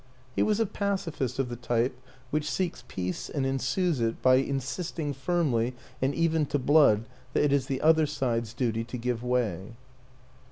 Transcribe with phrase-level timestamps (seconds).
[0.35, 1.95] He was a pacifist of the type
[2.31, 7.53] which seeks peace and ensues it by insisting firmly, and even to blood, that it
[7.53, 9.75] is the other side's duty to give way.